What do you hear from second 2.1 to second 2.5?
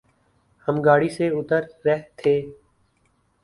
تھے